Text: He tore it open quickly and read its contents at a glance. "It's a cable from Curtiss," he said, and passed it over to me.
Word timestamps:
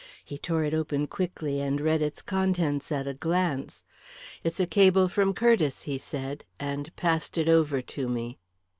He 0.25 0.39
tore 0.39 0.63
it 0.63 0.73
open 0.73 1.05
quickly 1.05 1.59
and 1.61 1.79
read 1.79 2.01
its 2.01 2.23
contents 2.23 2.91
at 2.91 3.05
a 3.05 3.13
glance. 3.13 3.83
"It's 4.43 4.59
a 4.59 4.65
cable 4.65 5.07
from 5.07 5.35
Curtiss," 5.35 5.83
he 5.83 5.99
said, 5.99 6.43
and 6.59 6.89
passed 6.95 7.37
it 7.37 7.47
over 7.47 7.83
to 7.83 8.09
me. 8.09 8.39